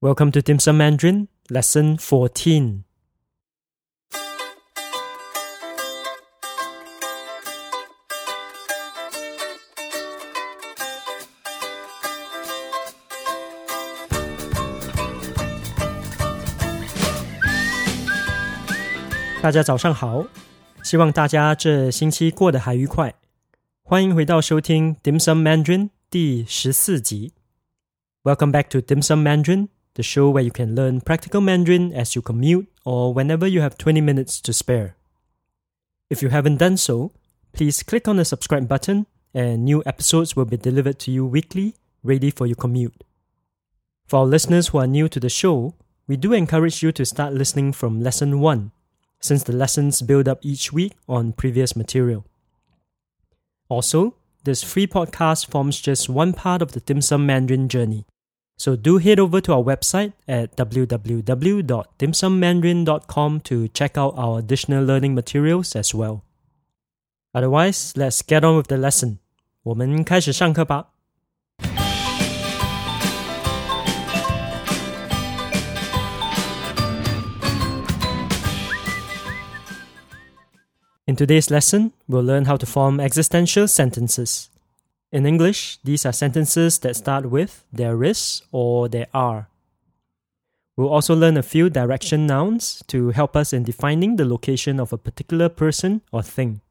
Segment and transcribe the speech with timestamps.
[0.00, 2.82] Welcome to Dim Sum Mandarin, Lesson 14.
[19.40, 20.24] 大家早上好，
[20.82, 23.14] 希望大家这星期过得还愉快。
[23.82, 27.34] 欢迎回到收听 Dim Sum Mandarin 第十四集。
[28.22, 29.68] Welcome back to Dim Sum Mandarin,
[29.99, 33.77] The show where you can learn practical Mandarin as you commute or whenever you have
[33.77, 34.95] 20 minutes to spare.
[36.09, 37.11] If you haven't done so,
[37.51, 41.75] please click on the subscribe button and new episodes will be delivered to you weekly,
[42.01, 43.03] ready for your commute.
[44.07, 45.75] For our listeners who are new to the show,
[46.07, 48.71] we do encourage you to start listening from lesson 1
[49.19, 52.23] since the lessons build up each week on previous material.
[53.67, 58.05] Also, this free podcast forms just one part of the Dim Sum Mandarin journey.
[58.58, 65.14] So do head over to our website at www.dimsummandarin.com to check out our additional learning
[65.14, 66.22] materials as well.
[67.34, 69.18] Otherwise, let's get on with the lesson.
[69.64, 70.94] 我们开始上课吧。
[81.06, 84.47] In today's lesson, we'll learn how to form existential sentences.
[85.11, 89.49] In English, these are sentences that start with there is or there are.
[90.77, 94.93] We'll also learn a few direction nouns to help us in defining the location of
[94.93, 96.61] a particular person or thing.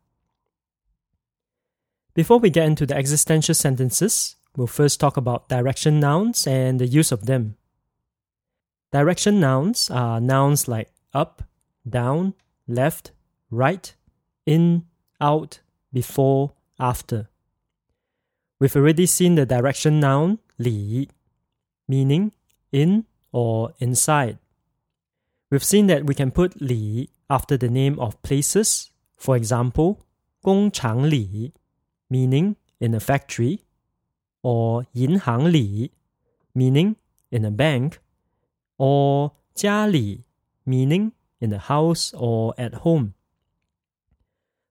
[2.14, 6.86] Before we get into the existential sentences, we'll first talk about direction nouns and the
[6.86, 7.56] use of them.
[8.92, 11.42] Direction nouns are nouns like up,
[11.88, 12.34] down,
[12.66, 13.10] left,
[13.50, 13.94] right,
[14.46, 14.86] in,
[15.20, 15.60] out,
[15.92, 17.28] before, after.
[18.59, 21.09] We've already seen the direction noun 里,
[21.87, 22.31] meaning
[22.71, 24.37] in or inside.
[25.49, 29.97] We've seen that we can put 里 after the name of places, for example,
[30.41, 31.53] 工厂里,
[32.09, 33.59] meaning in a factory,
[34.41, 35.91] or 银行里,
[36.53, 36.95] meaning
[37.29, 37.99] in a bank,
[38.77, 40.23] or 家里,
[40.65, 43.13] meaning in a house or at home.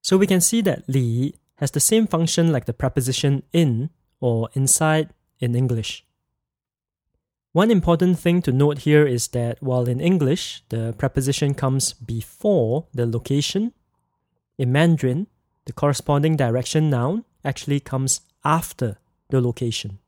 [0.01, 4.50] So we can see that li has the same function like the preposition in or
[4.54, 6.06] inside in English.
[7.52, 12.86] One important thing to note here is that while in English the preposition comes before
[12.94, 13.74] the location,
[14.58, 15.28] in Mandarin
[15.66, 18.98] the corresponding direction noun actually comes after
[19.30, 20.00] the location.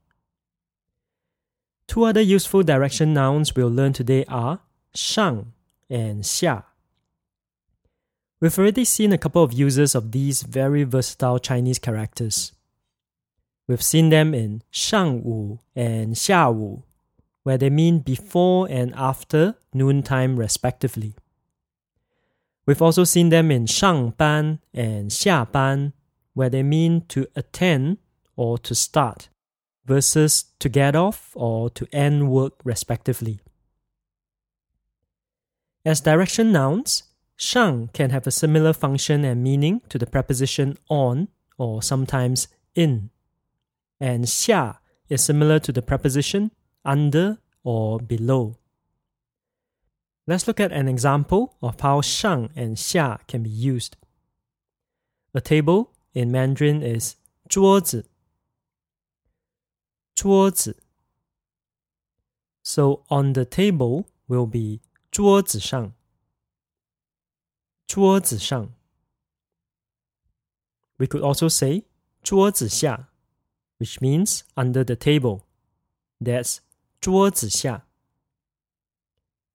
[1.87, 4.59] Two other useful direction nouns we'll learn today are
[4.93, 5.53] shang
[5.89, 6.63] and xia.
[8.40, 12.52] We've already seen a couple of uses of these very versatile Chinese characters.
[13.66, 16.82] We've seen them in 上午 and 下午,
[17.42, 21.14] where they mean before and after noontime respectively.
[22.66, 25.92] We've also seen them in 上班 and 下班,
[26.34, 27.98] where they mean to attend
[28.36, 29.28] or to start,
[29.86, 33.40] versus to get off or to end work respectively.
[35.84, 37.04] As direction nouns,
[37.38, 41.28] Shang can have a similar function and meaning to the preposition on
[41.58, 43.10] or sometimes in.
[44.00, 44.78] And xia
[45.08, 46.50] is similar to the preposition
[46.84, 48.58] under or below.
[50.26, 53.96] Let's look at an example of how shang and xia can be used.
[55.34, 57.16] A table in Mandarin is
[57.48, 58.06] 桌子,
[60.14, 60.76] 桌子.
[62.62, 64.80] So on the table will be
[65.10, 65.92] 桌子上
[67.88, 68.72] 桌子上.
[70.96, 71.84] We could also say
[72.22, 73.08] 桌子下,
[73.78, 75.42] which means under the table.
[76.20, 76.58] That's
[77.00, 77.86] 桌子下。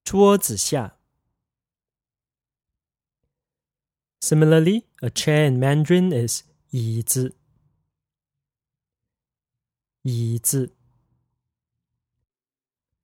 [0.04, 0.98] 桌子下。
[4.22, 7.36] Similarly, a chair in Mandarin is 椅子。
[10.04, 10.76] 椅子。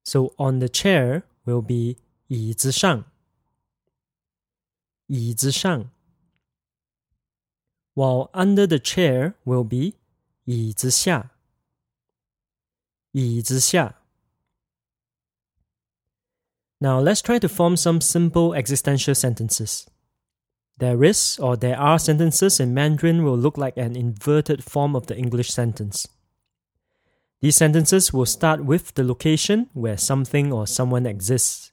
[0.03, 3.05] So on the chair will be 椅子上。
[5.09, 5.89] 椅子上，
[7.93, 9.95] while under the chair will be
[10.45, 11.31] 椅子下。
[13.11, 14.01] 椅子下。
[16.79, 19.87] Now let's try to form some simple existential sentences.
[20.77, 25.07] There is or there are sentences in Mandarin will look like an inverted form of
[25.07, 26.07] the English sentence.
[27.39, 31.71] These sentences will start with the location where something or someone exists.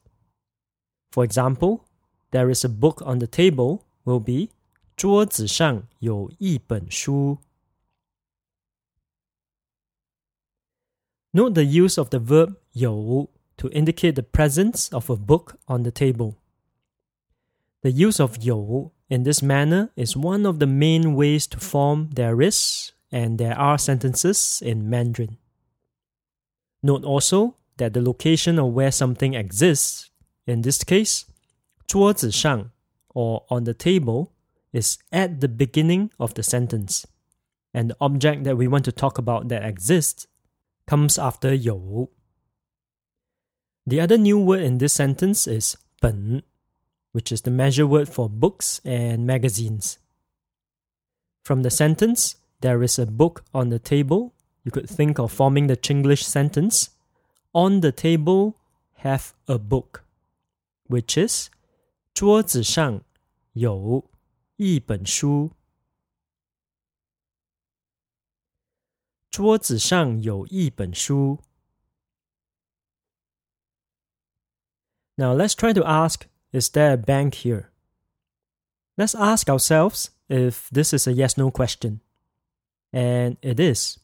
[1.11, 1.85] For example,
[2.31, 4.51] there is a book on the table will be
[4.97, 7.39] 桌子上有一本书.
[11.33, 15.83] Note the use of the verb 有 to indicate the presence of a book on
[15.83, 16.35] the table.
[17.81, 22.11] The use of 有 in this manner is one of the main ways to form
[22.15, 25.37] there is and there are sentences in Mandarin.
[26.83, 30.11] Note also that the location of where something exists,
[30.47, 31.27] in this case,
[31.87, 32.71] 桌子上
[33.15, 34.33] or on the table,
[34.73, 37.07] is at the beginning of the sentence,
[37.75, 40.27] and the object that we want to talk about that exists
[40.87, 42.09] comes after 有.
[43.87, 46.43] The other new word in this sentence is 本
[47.13, 49.99] which is the measure word for books and magazines.
[51.45, 54.33] From the sentence, there is a book on the table.
[54.65, 56.91] You could think of forming the Chinglish sentence
[57.55, 58.57] on the table
[58.97, 60.05] have a book,
[60.87, 61.51] which is
[62.17, 63.03] 桌子上
[63.53, 64.11] 有
[64.57, 65.53] 一本书。
[69.31, 71.41] 桌子上有一本书。
[75.17, 77.71] Now let's try to ask is there a bank here?
[78.97, 82.01] Let's ask ourselves if this is a yes no question.
[82.93, 83.99] And it is.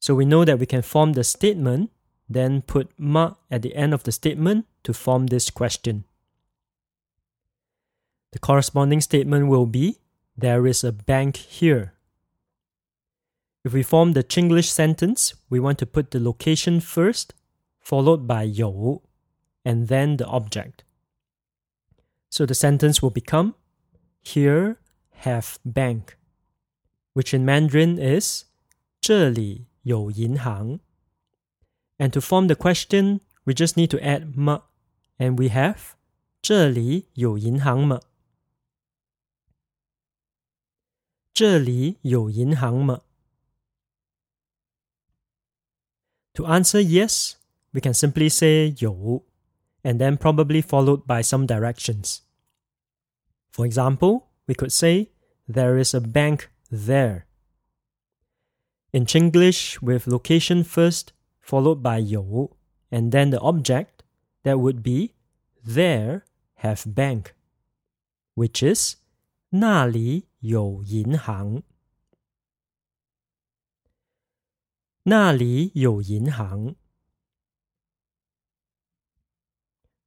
[0.00, 1.90] So we know that we can form the statement,
[2.28, 6.04] then put ma at the end of the statement to form this question.
[8.32, 9.98] The corresponding statement will be
[10.36, 11.92] There is a bank here.
[13.64, 17.34] If we form the Chinglish sentence, we want to put the location first,
[17.80, 19.02] followed by 有,
[19.64, 20.84] and then the object.
[22.30, 23.54] So the sentence will become
[24.22, 24.78] Here
[25.16, 26.16] have bank,
[27.12, 28.44] which in Mandarin is
[29.00, 30.80] 这里有银行.
[31.98, 34.62] And to form the question, we just need to add 么,
[35.18, 35.94] and we have
[36.40, 38.00] 这里有银行吗?
[41.36, 43.02] 这里有银行吗?
[46.34, 47.34] To answer yes,
[47.72, 49.24] we can simply say 有
[49.82, 52.22] and then probably followed by some directions.
[53.50, 55.10] For example, we could say,
[55.46, 57.26] There is a bank there.
[58.92, 62.56] In Chinglish, with location first, followed by 有,
[62.90, 64.02] and then the object,
[64.44, 65.14] that would be,
[65.64, 66.24] There
[66.56, 67.34] have bank,
[68.34, 68.96] which is,
[69.50, 71.62] 那里 有银行。
[75.04, 76.76] 那里有银行。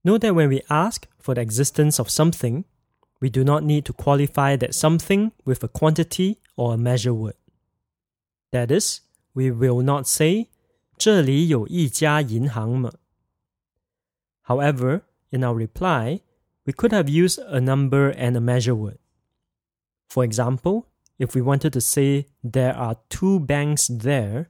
[0.04, 2.64] Note that when we ask for the existence of something,
[3.20, 7.36] we do not need to qualify that something with a quantity or a measure word.
[8.52, 9.02] That is,
[9.34, 10.48] we will not say
[10.98, 12.94] 这里有一家银行吗?
[14.46, 16.22] However, in our reply,
[16.66, 19.00] we could have used a number and a measure word.
[20.10, 20.88] For example,
[21.18, 24.48] if we wanted to say there are two banks there,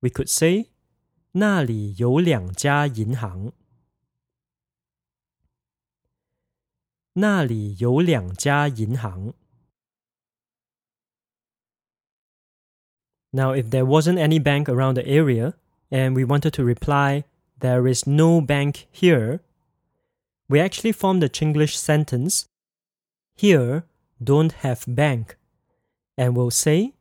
[0.00, 0.66] we could say
[1.32, 3.52] 那里有两家银行。
[7.14, 9.34] 那里有两家银行。
[13.32, 15.54] Now, if there wasn't any bank around the area
[15.90, 17.24] and we wanted to reply,
[17.60, 19.40] there is no bank here,
[20.48, 22.46] we actually form the Chinglish sentence,
[23.34, 23.84] here
[24.22, 25.36] don't have bank,
[26.16, 26.94] and we'll say,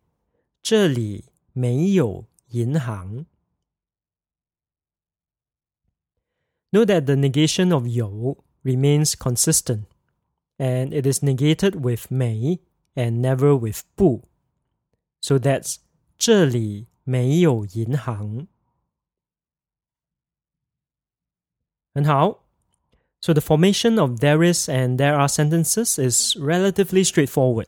[0.62, 3.26] 这里没有银行.
[6.72, 9.86] Note that the negation of 有 remains consistent
[10.58, 12.60] and it is negated with 没
[12.96, 14.24] and never with 不.
[15.22, 15.78] So that's
[16.18, 18.48] 这里没有银行。
[21.94, 22.44] 很好。
[23.21, 27.67] So the formation of there is and there are sentences is relatively straightforward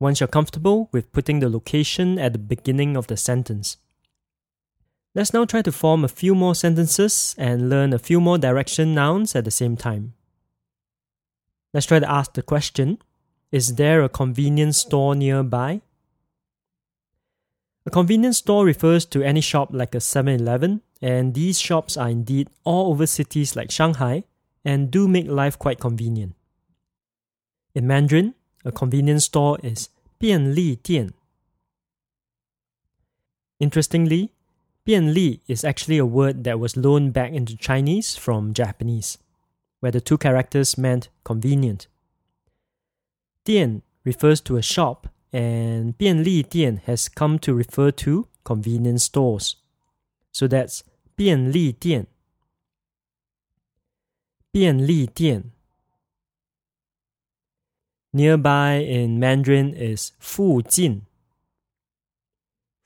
[0.00, 3.76] once you're comfortable with putting the location at the beginning of the sentence.
[5.14, 8.94] Let's now try to form a few more sentences and learn a few more direction
[8.94, 10.14] nouns at the same time.
[11.74, 12.98] Let's try to ask the question
[13.52, 15.82] Is there a convenience store nearby?
[17.84, 22.08] A convenience store refers to any shop like a 7 Eleven, and these shops are
[22.08, 24.24] indeed all over cities like Shanghai
[24.63, 26.33] and do make life quite convenient.
[27.73, 31.13] In Mandarin, a convenience store is 便利店.
[33.59, 34.29] Interestingly,
[34.83, 39.17] 便利 is actually a word that was loaned back into Chinese from Japanese
[39.85, 41.87] where the two characters meant convenient.
[43.43, 49.57] Dian refers to a shop, and 便利店 has come to refer to convenience stores.
[50.31, 50.81] So that's
[51.15, 52.07] 便利店.
[54.51, 55.51] 便利店.
[58.11, 61.01] Nearby in Mandarin is 附近.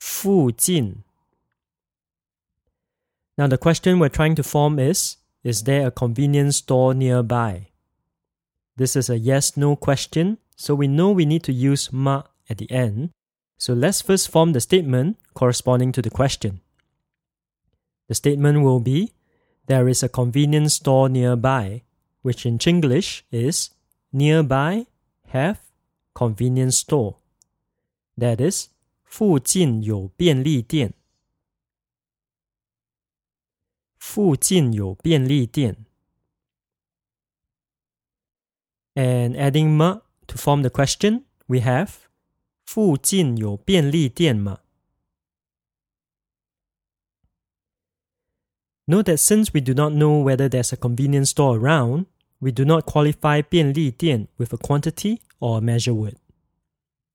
[0.00, 1.04] 附近.
[3.36, 7.68] Now, the question we're trying to form is Is there a convenience store nearby?
[8.76, 12.58] This is a yes no question, so we know we need to use ma at
[12.58, 13.10] the end.
[13.56, 16.60] So let's first form the statement corresponding to the question.
[18.08, 19.12] The statement will be
[19.66, 21.82] There is a convenience store nearby,
[22.22, 23.70] which in Chinglish is
[24.12, 24.86] nearby
[25.28, 25.58] have
[26.14, 27.16] convenience store.
[28.18, 28.68] That is,
[29.04, 30.94] 附近有便利店。
[33.98, 35.86] 附近有便利店。
[38.94, 41.90] And adding 吗 to form the question, we have
[42.64, 44.60] 附近有便利店吗
[48.86, 52.06] Note that since we do not know whether there's a convenience store around,
[52.40, 56.16] we do not qualify 便利店 with a quantity or a measure word.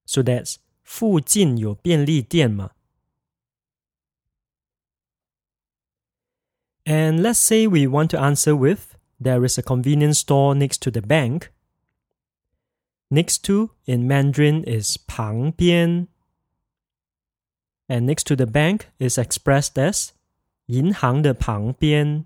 [0.05, 2.71] So that's 附近有便利店吗
[6.85, 10.91] And let's say we want to answer with there is a convenience store next to
[10.91, 11.51] the bank.
[13.09, 16.07] Next to in Mandarin is 旁边.
[17.89, 20.13] And next to the bank is expressed as
[20.69, 22.25] 银行的旁边.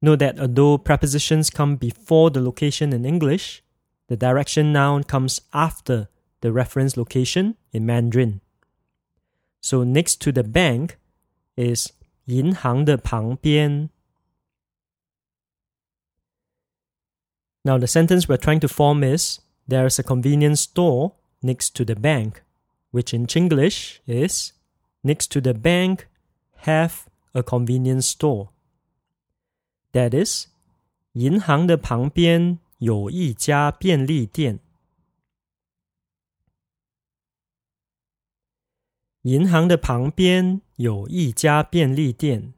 [0.00, 3.62] Note that although prepositions come before the location in English,
[4.08, 6.08] the direction noun comes after
[6.40, 8.40] the reference location in Mandarin.
[9.60, 10.98] So next to the bank
[11.56, 11.92] is
[12.26, 13.90] 银行的旁边.
[17.62, 21.12] Now the sentence we're trying to form is there is a convenience store
[21.42, 22.42] next to the bank,
[22.90, 24.52] which in Chinglish is
[25.04, 26.08] next to the bank
[26.64, 28.50] have a convenience store.
[29.92, 30.46] That is,
[31.14, 34.60] 银行的旁边有一家便利店。
[39.22, 42.54] 银行的旁边有一家便利店。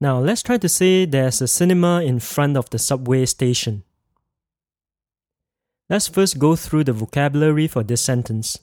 [0.00, 3.82] Now let's try to say there's a cinema in front of the subway station.
[5.92, 8.58] Let's first go through the vocabulary for this sentence.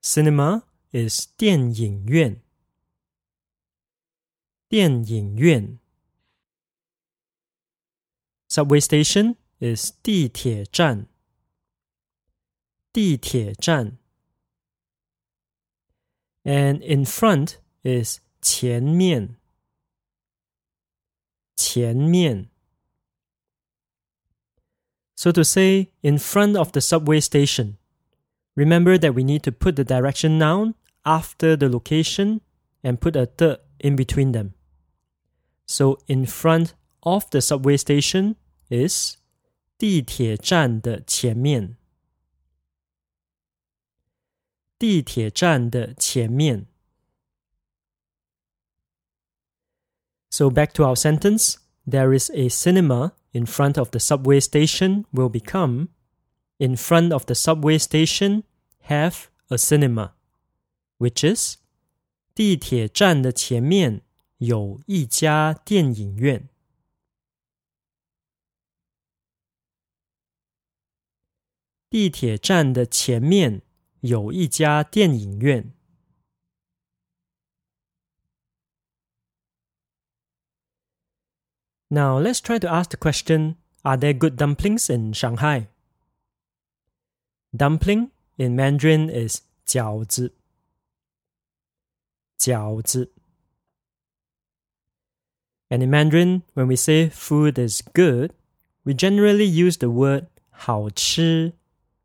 [0.00, 2.40] Cinema is 电影院。
[4.68, 5.80] 电影院。
[8.48, 11.06] Subway station is 地铁站。
[12.92, 13.98] 地铁站。
[16.44, 19.36] And in front is 前面。
[21.56, 22.48] 前面。
[25.22, 27.76] So to say in front of the subway station,
[28.54, 32.40] remember that we need to put the direction noun after the location
[32.84, 34.54] and put a the in between them.
[35.66, 38.36] So in front of the subway station
[38.70, 39.16] is
[39.76, 41.76] 地铁站的前面。
[44.78, 46.66] 地铁站的前面。
[50.30, 55.28] So back to our sentence, there is a cinema in front of the subway station will
[55.28, 55.88] become
[56.58, 58.42] in front of the subway station
[58.88, 60.14] have a cinema,
[60.98, 61.58] which is
[62.34, 64.02] 地铁站的前面
[64.38, 66.48] 有一家电影院。
[71.90, 73.62] 地铁站的前面
[74.00, 75.72] 有一家电影院。
[81.92, 85.68] Now let's try to ask the question Are there good dumplings in Shanghai?
[87.56, 90.32] Dumpling in Mandarin is 饺子。
[92.38, 93.10] 饺子。
[95.70, 98.32] And in Mandarin, when we say food is good,
[98.84, 101.52] we generally use the word 好吃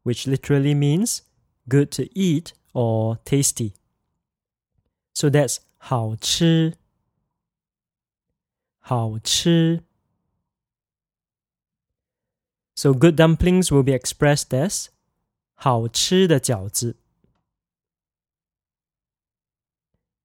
[0.04, 1.22] which literally means
[1.70, 3.74] good to eat or tasty.
[5.14, 6.74] So that's 好吃,
[8.88, 9.84] 好吃.
[12.76, 14.88] So good dumplings will be expressed as
[15.54, 16.98] 好吃的饺子.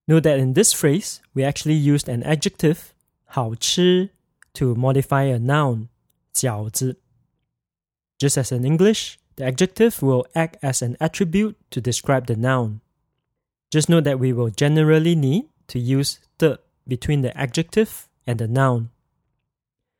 [0.07, 2.91] Note that in this phrase, we actually used an adjective
[3.25, 4.09] 好吃
[4.53, 5.87] to modify a noun
[6.33, 6.97] 饺子.
[8.19, 12.81] Just as in English, the adjective will act as an attribute to describe the noun.
[13.71, 18.47] Just note that we will generally need to use the between the adjective and the
[18.47, 18.89] noun.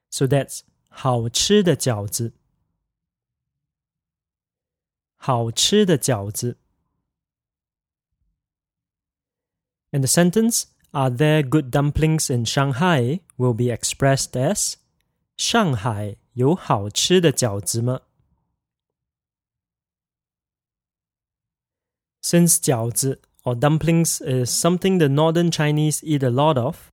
[0.09, 2.33] So that's 好吃的饺子。
[5.15, 6.57] 好吃的饺子。
[9.91, 13.19] And the sentence, Are there good dumplings in Shanghai?
[13.37, 14.73] will be expressed as
[15.37, 18.01] 上海有好吃的饺子吗？
[22.21, 26.89] Since 饺子 or dumplings is something the northern Chinese eat a lot of,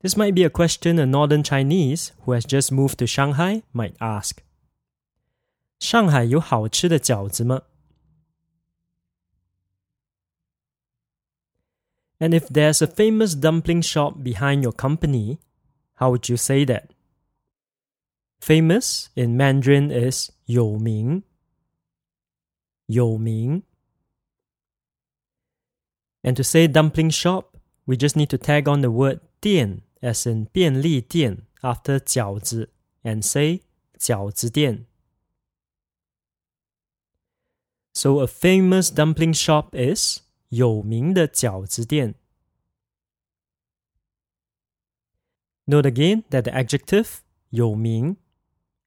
[0.00, 3.94] this might be a question a northern Chinese who has just moved to Shanghai might
[4.00, 4.38] ask.
[5.78, 7.62] 上海有好吃的饺子吗？
[12.22, 15.40] and if there's a famous dumpling shop behind your company,
[15.96, 16.90] how would you say that?
[18.40, 21.24] Famous in Mandarin is 有名.
[22.86, 23.64] 有名.
[26.22, 30.28] And to say dumpling shop, we just need to tag on the word 店 as
[30.28, 32.70] in 便利店 after 饺子
[33.02, 33.62] and say
[33.98, 34.86] 饺子店.
[37.94, 42.14] So a famous dumpling shop is 有名的饺子店。
[45.66, 47.18] Note again that the adjective
[47.50, 48.16] 有名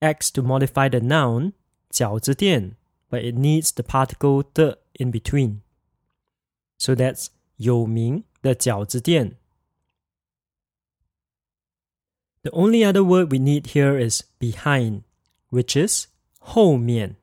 [0.02, 1.54] acts to modify the noun
[1.90, 2.76] 饺子店,
[3.10, 5.62] but it needs the particle 的 in between.
[6.78, 9.38] So that's 有名的饺子店.
[12.44, 15.04] The only other word we need here is behind,
[15.50, 16.08] which is
[16.40, 17.16] 后面。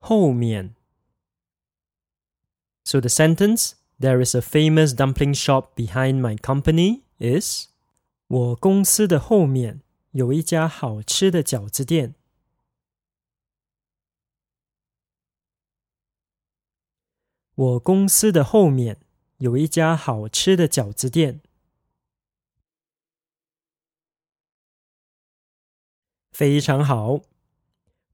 [0.00, 0.74] 后面
[2.88, 7.66] so the sentence, there is a famous dumpling shop behind my company, is
[8.26, 12.14] 我公司的后面有一家好吃的饺子店。
[17.54, 18.96] 我公司的后面
[19.36, 21.42] 有一家好吃的饺子店。
[26.32, 27.22] 非常好。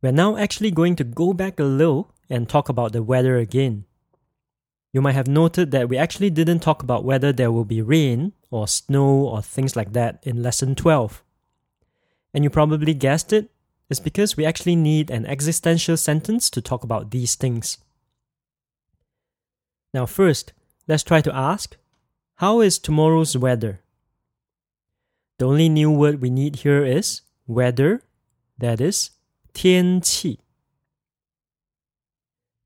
[0.00, 3.84] We're now actually going to go back a little and talk about the weather again.
[4.92, 8.32] You might have noted that we actually didn't talk about whether there will be rain
[8.50, 11.22] or snow or things like that in lesson 12.
[12.32, 13.50] And you probably guessed it,
[13.90, 17.78] it's because we actually need an existential sentence to talk about these things.
[19.92, 20.52] Now, first,
[20.86, 21.76] let's try to ask
[22.36, 23.80] How is tomorrow's weather?
[25.38, 28.02] The only new word we need here is weather,
[28.58, 29.10] that is
[29.52, 30.40] 天气.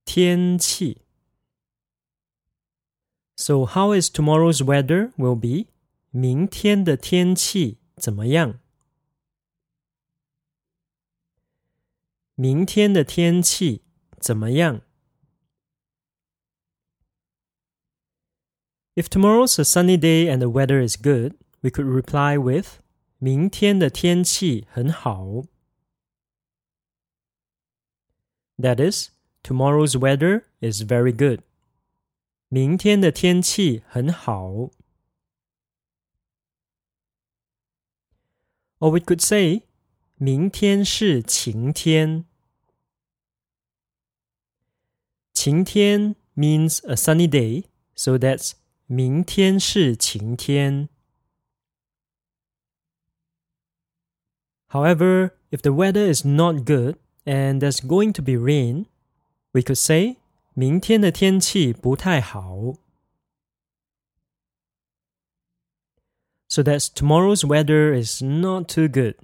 [0.05, 1.03] 天气.
[3.37, 5.69] So how is tomorrow's weather will be
[6.11, 8.59] 明天的天气怎么样？
[12.35, 13.83] 明天的天气
[14.19, 14.83] 怎么样？
[18.95, 22.81] If tomorrow's a sunny day and the weather is good, we could reply with
[23.19, 25.45] 明天的天气很好。
[28.59, 29.11] That is,
[29.43, 31.43] tomorrow's weather is very good.
[32.49, 34.71] 明天的天气很好。
[38.81, 39.63] Or we could say，
[40.17, 42.25] 明天是晴天。
[45.33, 48.53] 晴天 means a sunny day, so that's
[48.87, 50.89] 明天是晴天。
[54.69, 58.87] However, if the weather is not good and there's going to be rain,
[59.53, 60.17] we could say
[60.55, 62.75] 明天的天气不太好。
[66.49, 69.17] So that tomorrow's weather is not too good.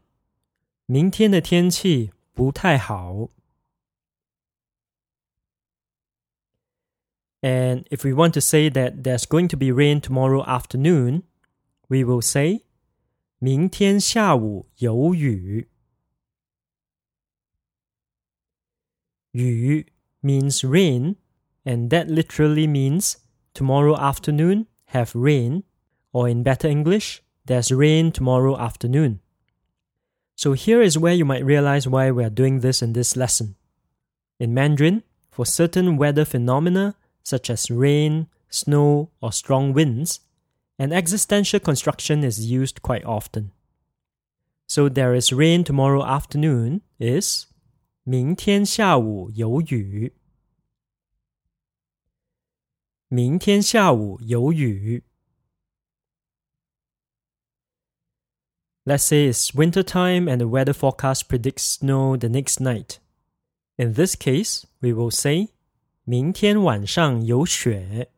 [0.86, 3.30] 明天的天气不太好。
[7.40, 11.24] And if we want to say that there's going to be rain tomorrow afternoon,
[11.88, 12.62] we will say
[13.38, 15.68] 明天下午有雨。
[19.33, 19.85] 雨
[20.21, 21.15] means rain,
[21.65, 23.17] and that literally means
[23.53, 25.63] tomorrow afternoon have rain,
[26.11, 29.19] or in better English, there's rain tomorrow afternoon.
[30.35, 33.55] So here is where you might realize why we are doing this in this lesson.
[34.39, 40.21] In Mandarin, for certain weather phenomena such as rain, snow, or strong winds,
[40.79, 43.51] an existential construction is used quite often.
[44.65, 47.47] So there is rain tomorrow afternoon is
[48.08, 50.14] 明天下午有雨。
[53.08, 55.04] 明天下午有雨。
[58.84, 62.98] Let's say it's winter time and the weather forecast predicts snow the next night.
[63.76, 65.48] In this case, we will say
[66.04, 68.10] 明天晚上有雪。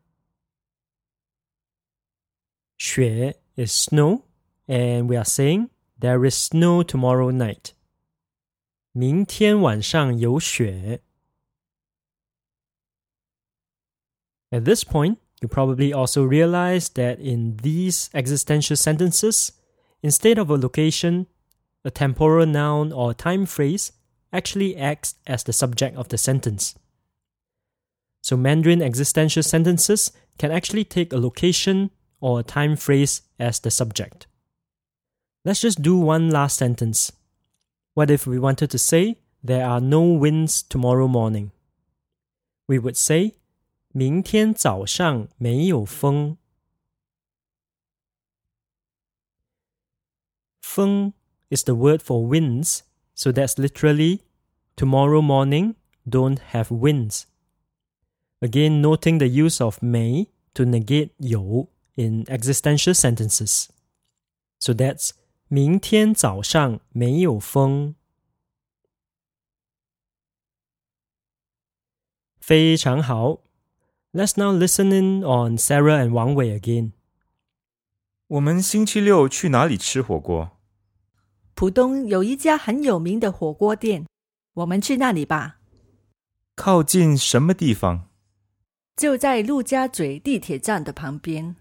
[2.77, 4.23] 雪 is snow,
[4.67, 7.71] and we are saying there is snow tomorrow night.
[8.91, 11.01] 明天晚上有雪。
[14.49, 19.51] At this point, you probably also realize that in these existential sentences,
[20.01, 21.27] instead of a location,
[21.83, 23.91] a temporal noun or time phrase
[24.31, 26.75] actually acts as the subject of the sentence.
[28.21, 33.71] So Mandarin existential sentences can actually take a location or a time phrase as the
[33.71, 34.27] subject.
[35.45, 37.11] Let's just do one last sentence.
[37.93, 41.51] What if we wanted to say there are no winds tomorrow morning?
[42.67, 43.33] We would say
[43.93, 46.37] 明天早上没有风。
[50.61, 51.13] 风
[51.49, 52.81] is the word for winds,
[53.15, 54.19] so that's literally
[54.75, 55.75] tomorrow morning
[56.07, 57.25] don't have winds.
[58.41, 63.69] Again, noting the use of may to negate 有 in existential sentences.
[64.59, 65.13] So that's
[65.54, 67.94] 明天早上没有风。
[72.40, 73.40] 非常好。
[74.14, 76.92] Let's now listen in on Sarah and Wang Wei again.
[78.28, 80.52] 我们星期六去哪里吃火锅？
[81.52, 84.06] 浦东有一家很有名的火锅店，
[84.54, 85.58] 我们去那里吧。
[86.56, 88.08] 靠近什么地方？
[88.96, 91.56] 就在陆家嘴地铁站的旁边。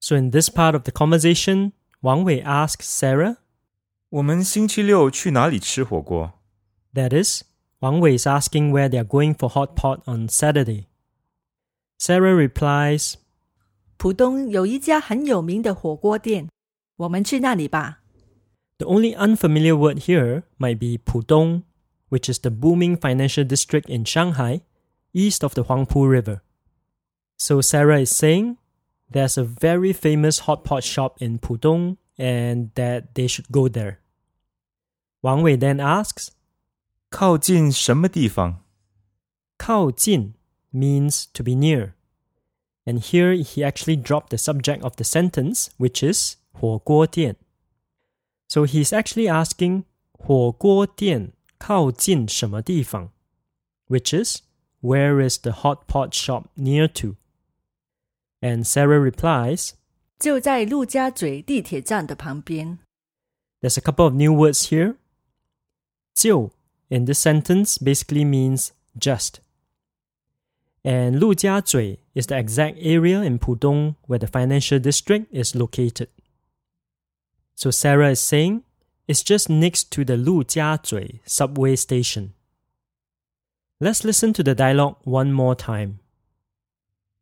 [0.00, 3.37] So in this part of the conversation, Wang Wei asks Sarah,
[4.09, 6.33] 我们星期六去哪里吃火锅？
[6.93, 7.43] that is,
[7.79, 10.85] Wang Wei is asking where they are going for hot pot on Saturday.
[11.97, 13.15] Sarah replies,
[13.97, 16.49] 浦东有一家很有名的火锅店，
[16.97, 18.01] 我们去那里吧。
[18.77, 21.63] The only unfamiliar word here might be Pudong,
[22.09, 24.61] which is the booming financial district in Shanghai,
[25.13, 26.41] east of the Huangpu River.
[27.37, 28.57] So Sarah is saying
[29.09, 33.99] there's a very famous hot pot shop in Pudong and that they should go there.
[35.21, 36.31] Wang Wei then asks,
[37.09, 38.61] 靠近什么地方？
[39.57, 40.33] 靠近
[40.73, 41.93] means to be near.
[42.85, 47.35] And here he actually dropped the subject of the sentence, which is 火锅店.
[48.47, 53.09] So he's actually asking 火锅店靠近什么地方?
[53.87, 54.41] Which is
[54.81, 57.15] where is the hot pot shop near to?
[58.41, 59.71] And Sarah replies,
[60.19, 62.79] 就在陆家嘴地铁站的旁边。
[63.65, 64.95] there's a couple of new words here.
[66.13, 66.51] 就
[66.91, 69.39] in this sentence basically means just.
[70.83, 76.09] And Lujiazui is the exact area in Pudong where the financial district is located.
[77.55, 78.61] So Sarah is saying
[79.07, 82.33] it's just next to the Lujiazui subway station.
[83.79, 86.01] Let's listen to the dialogue one more time.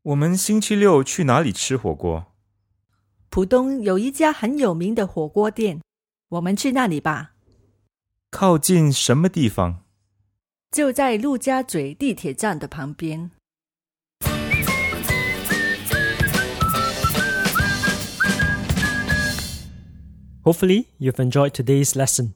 [0.07, 2.27] 我们星期六去哪里吃火锅？
[3.29, 5.81] 浦东有一家很有名的火锅店，
[6.29, 7.33] 我们去那里吧。
[8.29, 9.83] 靠近什么地方？
[10.71, 13.31] 就在陆家嘴地铁站的旁边。
[20.43, 22.33] Hopefully, you've enjoyed today's lesson.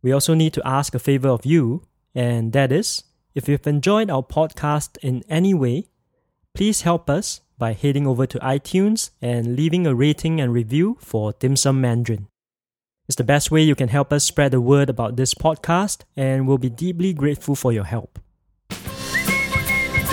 [0.01, 1.83] We also need to ask a favor of you,
[2.15, 3.05] and that is
[3.35, 5.89] if you've enjoyed our podcast in any way,
[6.55, 11.35] please help us by heading over to iTunes and leaving a rating and review for
[11.35, 12.29] Dim Sum Mandarin.
[13.07, 16.49] It's the best way you can help us spread the word about this podcast, and
[16.49, 18.19] we'll be deeply grateful for your help.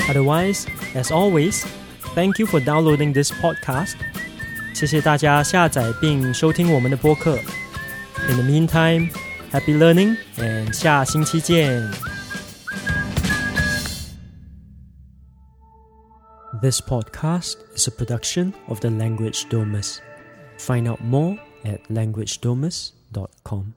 [0.08, 1.64] Otherwise, as always,
[2.14, 3.94] thank you for downloading this podcast.
[4.74, 7.36] 谢谢大家下载并收听我们的播客。
[8.28, 9.10] In the meantime,
[9.52, 11.82] happy learning and 下星期见。
[16.60, 20.00] This podcast is a production of the Language Domus.
[20.58, 23.74] Find out more at languagedomus.com.